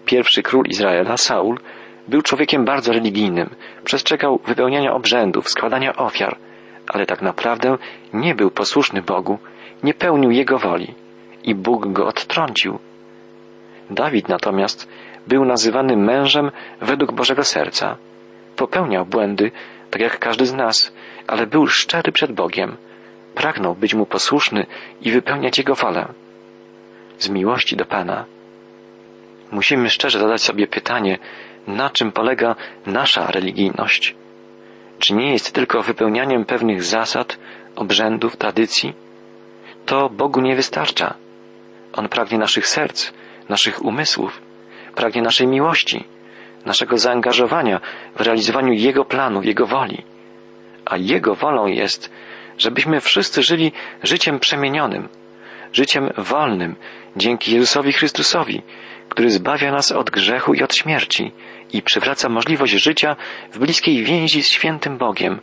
Pierwszy 0.05 0.43
król 0.43 0.65
Izraela, 0.65 1.17
Saul, 1.17 1.59
był 2.07 2.21
człowiekiem 2.21 2.65
bardzo 2.65 2.93
religijnym, 2.93 3.49
przestrzegał 3.83 4.39
wypełniania 4.45 4.93
obrzędów, 4.93 5.49
składania 5.49 5.95
ofiar, 5.95 6.37
ale 6.87 7.05
tak 7.05 7.21
naprawdę 7.21 7.77
nie 8.13 8.35
był 8.35 8.51
posłuszny 8.51 9.01
Bogu, 9.01 9.37
nie 9.83 9.93
pełnił 9.93 10.31
Jego 10.31 10.57
woli 10.57 10.93
i 11.43 11.55
Bóg 11.55 11.87
go 11.87 12.07
odtrącił. 12.07 12.79
Dawid 13.89 14.29
natomiast 14.29 14.87
był 15.27 15.45
nazywany 15.45 15.97
mężem 15.97 16.51
według 16.81 17.11
Bożego 17.11 17.43
serca. 17.43 17.97
Popełniał 18.55 19.05
błędy, 19.05 19.51
tak 19.91 20.01
jak 20.01 20.19
każdy 20.19 20.45
z 20.45 20.53
nas, 20.53 20.93
ale 21.27 21.47
był 21.47 21.67
szczery 21.67 22.11
przed 22.11 22.31
Bogiem. 22.31 22.77
Pragnął 23.35 23.75
być 23.75 23.93
mu 23.93 24.05
posłuszny 24.05 24.65
i 25.01 25.11
wypełniać 25.11 25.57
Jego 25.57 25.75
wolę. 25.75 26.07
Z 27.17 27.29
miłości 27.29 27.75
do 27.75 27.85
Pana. 27.85 28.25
Musimy 29.51 29.89
szczerze 29.89 30.19
zadać 30.19 30.41
sobie 30.41 30.67
pytanie, 30.67 31.19
na 31.67 31.89
czym 31.89 32.11
polega 32.11 32.55
nasza 32.85 33.31
religijność? 33.31 34.15
Czy 34.99 35.13
nie 35.13 35.33
jest 35.33 35.51
tylko 35.51 35.83
wypełnianiem 35.83 36.45
pewnych 36.45 36.83
zasad, 36.83 37.37
obrzędów, 37.75 38.37
tradycji? 38.37 38.93
To 39.85 40.09
Bogu 40.09 40.41
nie 40.41 40.55
wystarcza. 40.55 41.13
On 41.93 42.09
pragnie 42.09 42.37
naszych 42.37 42.67
serc, 42.67 43.11
naszych 43.49 43.85
umysłów, 43.85 44.41
pragnie 44.95 45.21
naszej 45.21 45.47
miłości, 45.47 46.03
naszego 46.67 46.97
zaangażowania 46.97 47.79
w 48.15 48.21
realizowaniu 48.21 48.73
Jego 48.73 49.05
planów, 49.05 49.45
Jego 49.45 49.65
woli. 49.65 50.03
A 50.85 50.97
Jego 50.97 51.35
wolą 51.35 51.67
jest, 51.67 52.11
żebyśmy 52.57 53.01
wszyscy 53.01 53.43
żyli 53.43 53.71
życiem 54.03 54.39
przemienionym, 54.39 55.09
życiem 55.73 56.09
wolnym 56.17 56.75
dzięki 57.15 57.53
Jezusowi 57.53 57.93
Chrystusowi, 57.93 58.61
który 59.09 59.29
zbawia 59.29 59.71
nas 59.71 59.91
od 59.91 60.09
grzechu 60.09 60.53
i 60.53 60.63
od 60.63 60.75
śmierci 60.75 61.31
i 61.73 61.81
przywraca 61.81 62.29
możliwość 62.29 62.73
życia 62.73 63.15
w 63.51 63.59
bliskiej 63.59 64.03
więzi 64.03 64.43
z 64.43 64.49
świętym 64.49 64.97
Bogiem, 64.97 65.39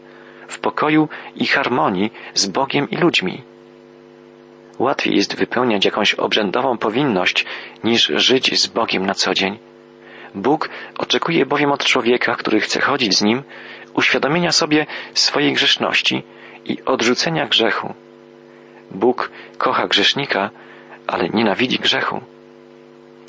w 0.49 0.59
pokoju 0.59 1.09
i 1.37 1.47
harmonii 1.47 2.13
z 2.35 2.47
Bogiem 2.47 2.91
i 2.91 2.97
ludźmi. 2.97 3.43
Łatwiej 4.79 5.17
jest 5.17 5.37
wypełniać 5.37 5.85
jakąś 5.85 6.15
obrzędową 6.15 6.79
powinność, 6.79 7.45
niż 7.85 8.13
żyć 8.15 8.61
z 8.61 8.67
Bogiem 8.67 9.07
na 9.07 9.15
co 9.15 9.35
dzień. 9.35 9.59
Bóg 10.35 10.68
oczekuje 10.99 11.47
bowiem 11.47 11.73
od 11.73 11.85
człowieka, 11.85 12.35
który 12.35 12.61
chce 12.61 12.81
chodzić 12.81 13.16
z 13.16 13.23
Nim, 13.23 13.42
uświadomienia 13.94 14.53
sobie 14.53 14.87
swojej 15.14 15.53
grzeszności 15.53 16.23
i 16.64 16.85
odrzucenia 16.85 17.47
grzechu. 17.47 17.94
Bóg 18.90 19.31
kocha 19.59 19.87
grzesznika, 19.87 20.51
ale 21.07 21.29
nienawidzi 21.29 21.79
grzechu. 21.79 22.20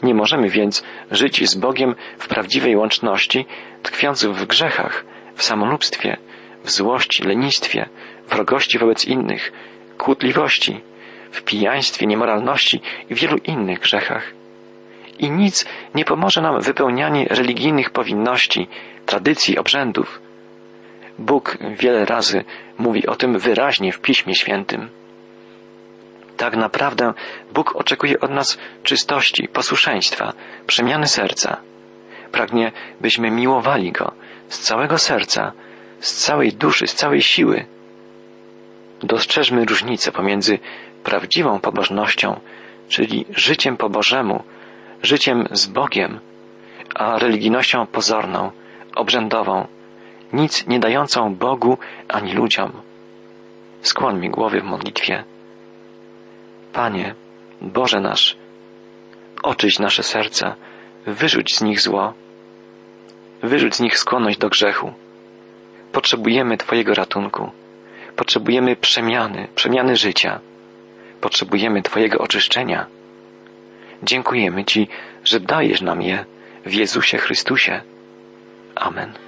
Nie 0.03 0.13
możemy 0.13 0.49
więc 0.49 0.83
żyć 1.11 1.49
z 1.49 1.55
Bogiem 1.55 1.95
w 2.17 2.27
prawdziwej 2.27 2.75
łączności, 2.75 3.45
tkwiąc 3.83 4.25
w 4.25 4.45
grzechach, 4.45 5.05
w 5.35 5.43
samolubstwie, 5.43 6.17
w 6.63 6.71
złości, 6.71 7.23
lenistwie, 7.23 7.89
wrogości 8.29 8.79
wobec 8.79 9.05
innych, 9.05 9.51
kłótliwości, 9.97 10.81
w 11.31 11.43
pijaństwie, 11.43 12.05
niemoralności 12.05 12.81
i 13.09 13.15
wielu 13.15 13.37
innych 13.37 13.79
grzechach. 13.79 14.34
I 15.19 15.31
nic 15.31 15.65
Nie 15.95 16.05
pomoże 16.05 16.41
nam 16.41 16.61
wypełnianie 16.61 17.27
religijnych 17.29 17.89
powinności, 17.89 18.67
tradycji, 19.05 19.57
obrzędów. 19.57 20.21
Bóg 21.19 21.57
wiele 21.77 22.05
razy 22.05 22.43
mówi 22.77 23.07
o 23.07 23.15
tym 23.15 23.39
wyraźnie 23.39 23.91
w 23.91 24.01
Piśmie 24.01 24.35
Świętym. 24.35 24.89
Tak 26.37 26.55
naprawdę 26.55 27.13
Bóg 27.53 27.75
oczekuje 27.75 28.19
od 28.19 28.31
nas 28.31 28.57
czystości, 28.83 29.47
posłuszeństwa, 29.47 30.33
przemiany 30.67 31.07
serca. 31.07 31.57
Pragnie, 32.31 32.71
byśmy 33.01 33.31
miłowali 33.31 33.91
Go 33.91 34.11
z 34.49 34.59
całego 34.59 34.97
serca, 34.97 35.51
z 35.99 36.13
całej 36.13 36.53
duszy, 36.53 36.87
z 36.87 36.95
całej 36.95 37.21
siły. 37.21 37.65
Dostrzeżmy 39.03 39.65
różnicę 39.65 40.11
pomiędzy 40.11 40.59
prawdziwą 41.03 41.59
pobożnością, 41.59 42.39
czyli 42.89 43.25
życiem 43.29 43.77
po 43.77 43.89
Bożemu, 43.89 44.43
życiem 45.05 45.47
z 45.51 45.65
Bogiem, 45.65 46.19
a 46.95 47.19
religijnością 47.19 47.87
pozorną, 47.87 48.51
obrzędową, 48.95 49.67
nic 50.33 50.67
nie 50.67 50.79
dającą 50.79 51.35
Bogu 51.35 51.77
ani 52.07 52.33
ludziom. 52.33 52.71
Skłoń 53.81 54.19
mi 54.19 54.29
głowy 54.29 54.61
w 54.61 54.63
modlitwie. 54.63 55.23
Panie, 56.73 57.15
Boże 57.61 57.99
nasz, 57.99 58.37
oczyść 59.43 59.79
nasze 59.79 60.03
serca, 60.03 60.55
wyrzuć 61.05 61.55
z 61.55 61.61
nich 61.61 61.81
zło, 61.81 62.13
wyrzuć 63.43 63.75
z 63.75 63.79
nich 63.79 63.97
skłonność 63.97 64.37
do 64.37 64.49
grzechu. 64.49 64.93
Potrzebujemy 65.91 66.57
Twojego 66.57 66.93
ratunku, 66.93 67.51
potrzebujemy 68.15 68.75
przemiany, 68.75 69.47
przemiany 69.55 69.95
życia, 69.95 70.39
potrzebujemy 71.21 71.81
Twojego 71.81 72.17
oczyszczenia. 72.17 72.85
Dziękujemy 74.05 74.65
Ci, 74.65 74.87
że 75.23 75.39
dajesz 75.39 75.81
nam 75.81 76.01
je 76.01 76.25
w 76.65 76.73
Jezusie 76.73 77.17
Chrystusie. 77.17 77.81
Amen. 78.75 79.24